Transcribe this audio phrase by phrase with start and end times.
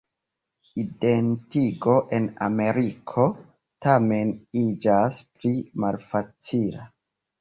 [0.83, 3.25] Identigo en Ameriko,
[3.87, 4.33] tamen
[4.65, 5.53] iĝas pli
[5.85, 6.89] malfacila.